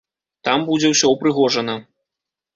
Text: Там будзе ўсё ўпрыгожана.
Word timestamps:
Там 0.47 0.63
будзе 0.69 0.87
ўсё 0.93 1.13
ўпрыгожана. 1.13 1.79